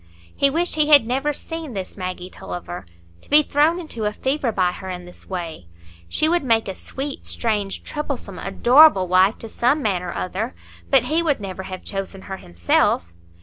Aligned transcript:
He 0.35 0.49
wished 0.49 0.73
he 0.73 0.87
had 0.87 1.05
never 1.05 1.31
seen 1.31 1.75
this 1.75 1.95
Maggie 1.95 2.31
Tulliver, 2.31 2.87
to 3.21 3.29
be 3.29 3.43
thrown 3.43 3.79
into 3.79 4.05
a 4.05 4.11
fever 4.11 4.51
by 4.51 4.71
her 4.71 4.89
in 4.89 5.05
this 5.05 5.29
way; 5.29 5.67
she 6.09 6.27
would 6.27 6.41
make 6.43 6.67
a 6.67 6.73
sweet, 6.73 7.27
strange, 7.27 7.83
troublesome, 7.83 8.39
adorable 8.39 9.07
wife 9.07 9.37
to 9.37 9.47
some 9.47 9.83
man 9.83 10.01
or 10.01 10.11
other, 10.11 10.55
but 10.89 11.03
he 11.05 11.21
would 11.21 11.39
never 11.39 11.61
have 11.69 11.83
chosen 11.83 12.23
her 12.23 12.37
himself. 12.37 13.13